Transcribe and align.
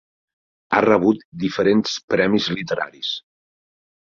Ha 0.71 0.79
rebut 0.85 1.21
diferents 1.45 1.99
premis 2.15 2.51
literaris. 2.57 3.13